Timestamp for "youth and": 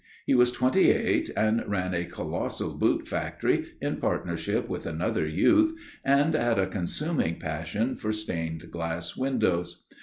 5.27-6.33